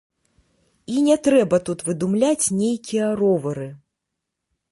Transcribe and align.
І 0.93 1.03
не 1.07 1.17
трэба 1.27 1.59
тут 1.67 1.79
выдумляць 1.91 2.51
нейкія 2.61 3.13
ровары. 3.21 3.67